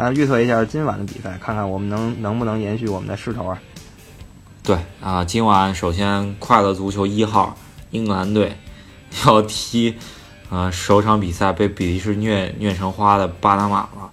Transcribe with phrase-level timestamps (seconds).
[0.00, 3.58] 那预测一下今晚的比赛，看看我们能能不能延续我们的势头啊？
[4.62, 7.58] 对啊，今晚首先快乐足球一号
[7.90, 8.56] 英格兰队
[9.26, 9.96] 要踢
[10.50, 14.08] 啊首场比赛被比利时虐虐成花的巴拿马了。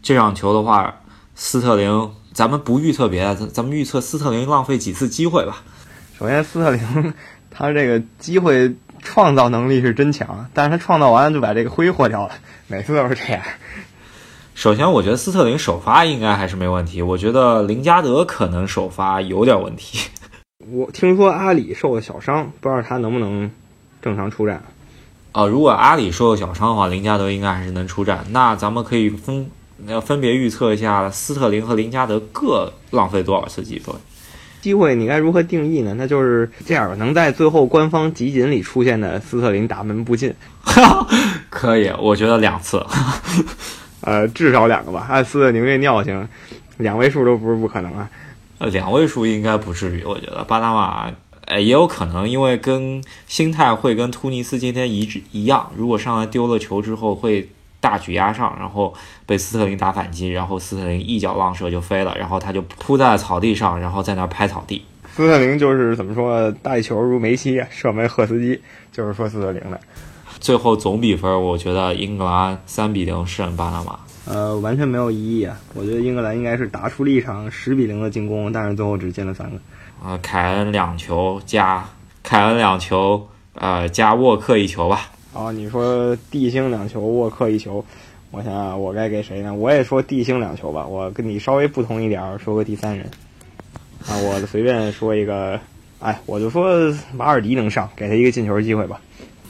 [0.00, 0.94] 这场球的话，
[1.34, 5.60] 斯特林，咱们不预测别的，咱咱们预测斯特林浪费几次机会吧。
[6.16, 7.14] 首先，斯特林
[7.50, 12.34] 他这个机会创造能力是真强，但是他创造完了就把这个挥霍掉了，
[12.68, 13.42] 每次都是这样。
[14.56, 17.02] 首先，我觉得斯特林首发应该还是没问题。
[17.02, 20.08] 我觉得林加德可能首发有点问题。
[20.72, 23.50] 我听说阿里受了小伤，不知道他能不能
[24.00, 24.64] 正常出战。
[25.32, 28.24] 哦，如果阿里受了小伤的话，林加德应该还是能出战。
[28.30, 29.46] 那咱们可以分
[29.86, 33.92] 要分别预测一下斯特林和林加德各浪费多少次机会。
[34.62, 35.94] 机会你该如何定义呢？
[35.98, 40.34] 那就是这样吧，能在最后官方集锦里出现的斯特林打门不进，
[41.50, 42.82] 可以，我觉得两次。
[44.06, 45.04] 呃，至少两个吧。
[45.10, 46.28] 按斯特林这尿性，
[46.76, 48.08] 两位数都不是不可能啊。
[48.58, 51.10] 呃，两位数应该不至于，我觉得巴拿马，
[51.46, 55.70] 呃，也有可能，因为跟心态会跟突尼斯今天一致一样。
[55.76, 57.48] 如果上来丢了球之后，会
[57.80, 58.94] 大举压上，然后
[59.26, 64.84] 被斯特林打反击，然后斯特林一脚浪射就飞了，然后他就扑在草地上，然后在那儿拍草地。
[65.14, 68.62] 斯特林就是怎么说，带球如梅西，射门赫斯基，
[68.92, 69.80] 就是说斯特林的。
[70.40, 73.98] 最后总比分，我觉得英格兰三比零胜巴拿马。
[74.26, 75.56] 呃，完全没有意义啊！
[75.74, 79.56] 我觉得英格兰应该是打出了一场十比零的进攻，但是最后只进了三个。
[80.04, 81.88] 啊，凯恩两球加
[82.24, 85.10] 凯恩两球，呃，加沃克一球吧。
[85.32, 87.84] 哦，你说地星两球，沃克一球，
[88.32, 89.54] 我想想，我该给谁呢？
[89.54, 90.84] 我也说地星两球吧。
[90.84, 93.08] 我跟你稍微不同一点儿，说个第三人。
[94.08, 95.60] 啊，我随便说一个，
[96.00, 99.00] 哎，我就说马尔迪能上，给他一个进球机会吧。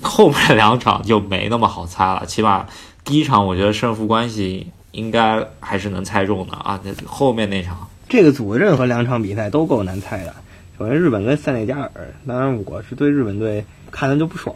[0.07, 2.67] 后面两场就没那么好猜了， 起码。
[3.05, 10.35] 第一场我觉得胜负关系应该还是能猜中的啊，那后面那场这个组的任何两场比赛都够难猜的。
[10.77, 11.91] 首先日本跟塞内加尔，
[12.27, 14.55] 当然我是对日本队看的就不爽，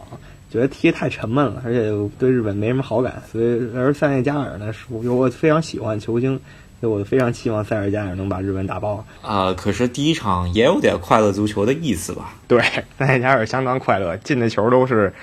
[0.51, 3.23] 觉得踢太沉闷了，而且对日本没什么好感。
[3.31, 6.37] 所以而塞内加尔呢，是我非常喜欢球星，
[6.81, 9.05] 所以我非常期望塞尔加尔能把日本打爆。
[9.21, 12.33] 啊，可是第一场也有点快乐足球的意思吧？
[12.47, 12.59] 对，
[12.97, 15.13] 塞尔加尔相当快乐，进的球都是。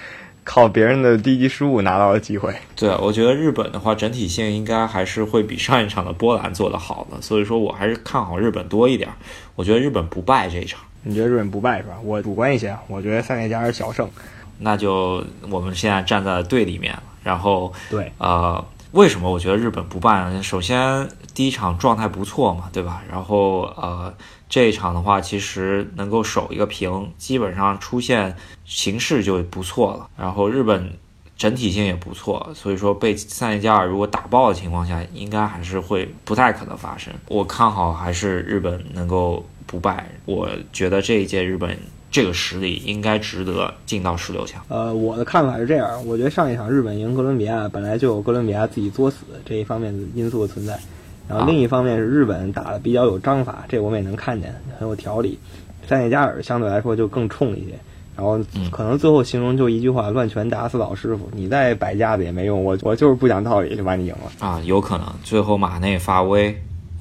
[0.45, 2.55] 靠别人的低级失误拿到的机会。
[2.75, 9.11] 对，我觉得日本的话整体性应该还是会比上一场的波兰做得好的，所以说我还是看好日本多一点。
[9.57, 10.81] 我觉得日本不败这一场。
[11.03, 11.99] 你觉得日本不败是吧？
[12.03, 14.09] 我主观一些，我觉得塞内加尔小胜。
[14.59, 20.43] 那就我们现在站在队里面，然后对，呃，为什么我觉得日本不败呢？
[20.43, 23.03] 首先第一场状态不错嘛，对吧？
[23.11, 24.15] 然后呃。
[24.51, 28.35] 这一场的话，其实能够守一个平，基本上出现
[28.65, 30.09] 形势就不错了。
[30.17, 30.97] 然后日本
[31.37, 37.13] 整体性也不错，所以说被塞内加尔如果打爆的情况下，应该还是会不太可能发生。
[37.27, 40.09] 我看好还是日本能够不败。
[40.25, 41.79] 我觉得这一届日本
[42.11, 44.63] 这个实力应该值得进到十六强。
[44.69, 50.79] 呃，我的看法是这样，我觉得上一场日本赢哥伦比亚，本来就有哥伦比亚自己作死这一方面的因素的存在。
[51.29, 55.39] 然后另一方面是日本打的比较有章法，这我们也能看见，很有条理。
[55.87, 57.79] 塞内加尔相对来说就更冲一些，
[58.17, 58.41] 然后
[58.71, 61.29] 可能最后形容就一句话：乱拳打死老师傅。
[61.33, 64.59] 你再摆架子也没用，我我就是不讲道理就把你赢了啊！
[64.65, 66.59] 有可能最后马内发威，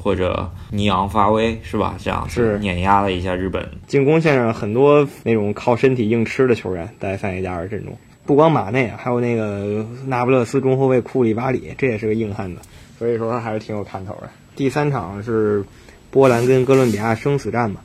[0.08, 1.98] 或者尼昂发威，是吧？
[2.00, 7.94] 这样是碾压了一下日本进攻线上很多那种靠身体硬吃的球员在塞内加尔阵中，
[8.26, 12.62] 不光马内，还有那个那不勒斯中后卫库里巴里，这也是个硬汉子。
[12.98, 14.30] 所以说还是挺有看头的。
[14.56, 15.66] 第三场是
[16.10, 17.82] 波兰跟哥伦比亚生死战嘛？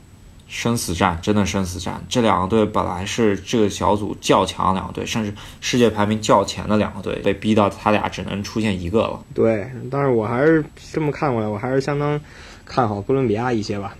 [0.47, 2.03] 生死战，真的生死战。
[2.07, 9.19] 这两个队本来是这个小组较强两个队，甚至世界排名较前的两个队，被逼到他俩只能出现一个了。
[9.33, 12.19] 对，但是我还是这么看过来，我还是相当
[12.65, 13.95] 看好哥伦比亚一些吧。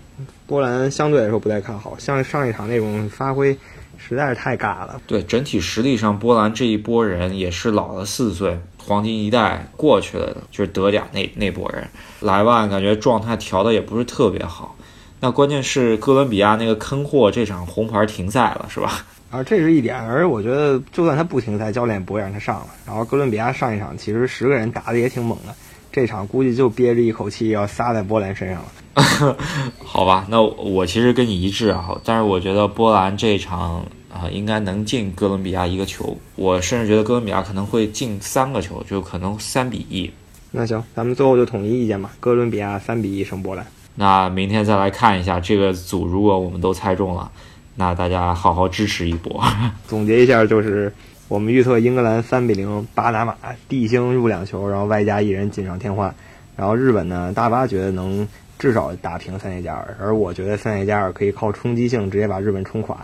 [0.46, 3.56] 波兰相对来说不太看好，像上一场那种发挥
[3.98, 5.00] 实在是太尬了。
[5.06, 8.56] 对，整体实力上，波兰这一波人也是老了四岁。
[8.78, 11.88] 黄金一代过去了的，就是德甲那那波人，
[12.20, 14.76] 莱万感觉状态调的也不是特别好。
[15.24, 19.06] 那关键是哥伦比亚那个坑货，这场红牌停赛了，是吧？
[19.30, 19.98] 啊，这是一点。
[19.98, 22.66] 而我觉得，就算他不停赛，教练不会让他上了。
[22.86, 25.54] 然后哥伦比亚上一场其实十个人打的也挺猛的，
[25.90, 29.36] 这场估计就憋着一口气要撒在波兰身上了。
[29.82, 33.82] 好吧，那我其实跟你一致啊，但是我觉得波兰这场。
[34.12, 40.08] 啊，应该能进哥伦比亚一个球，我甚至觉得哥伦比亚可能会进三个球，就可能三比一。
[40.52, 43.66] 那行，咱们最后就统一意见吧，哥伦比亚三比一胜波兰。
[43.96, 47.30] 那明天再来看一下这个组，如果我们都猜中了，
[47.76, 49.40] 那大家好好支持一波。
[49.86, 50.92] 总结一下，就是
[51.28, 53.36] 我们预测英格兰三比零巴拿马，
[53.68, 56.12] 地星入两球，然后外加一人锦上添花。
[56.56, 58.26] 然后日本呢，大巴觉得能
[58.58, 62.96] 至少打平三内加尔，而我觉得三内加尔可以靠冲击性直接把日本冲垮。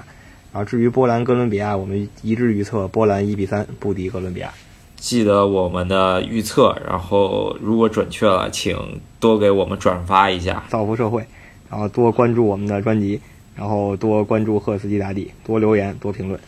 [0.53, 4.53] 然后至于波兰、哥伦比亚，我们一致预测波兰一比三不敌哥伦比亚。
[5.01, 8.77] 记得我们的预测，然后如果准确了，请
[9.19, 11.25] 多给我们转发一下，造福社会。
[11.71, 13.19] 然后多关注我们的专辑，
[13.57, 16.39] 然后多关注赫斯基大帝，多留言，多评论。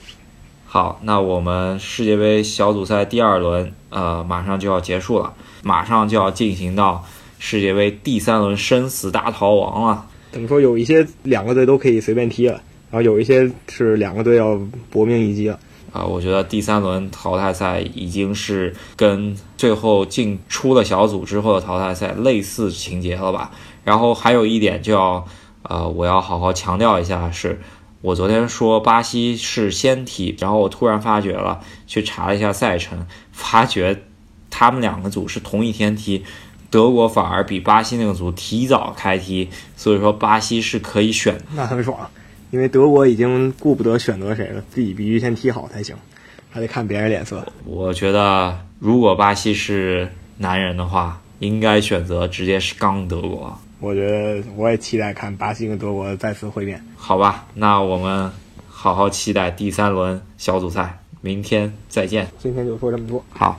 [0.66, 5.32] 好，那我们世界杯小组赛第二轮，呃，马上就要结束了，
[5.62, 7.04] 马上就要进行到
[7.38, 10.06] 世界杯第三轮生死大逃亡了。
[10.30, 12.60] 等于说有一些两个队都可以随便踢了，
[12.90, 14.60] 然后有一些是两个队要
[14.90, 15.58] 搏命一击了。
[15.92, 23.50] 啊，我觉得第三轮淘汰赛已经是跟最后进出了小组之后的淘汰赛类似情节了吧？
[23.84, 25.26] 然后还有一点就要，
[25.62, 27.60] 呃，我要好好强调一下，是
[28.00, 34.02] 我昨天说巴西是先踢，然后我突然发觉了，去查了一下赛程，发觉
[34.48, 36.24] 他们两个组是同一天踢，
[36.70, 41.38] 德国反而比巴西那个组提早开踢，所以说巴西是可以选。
[41.54, 41.98] 那很爽。
[42.52, 45.96] 因为德国已经顾不得选择谁了，自己必须先踢好才行，
[46.50, 47.42] 还得看别人脸色。
[47.64, 50.06] 我觉得，如果巴西是
[50.36, 53.58] 男人的话，应该选择直接是刚德国。
[53.80, 56.84] 我觉得我也期待看巴西跟德国再次会面。
[56.94, 58.30] 好吧，那我们
[58.68, 62.28] 好好期待第三轮小组赛，明天再见。
[62.38, 63.24] 今天就说这么多。
[63.30, 63.58] 好。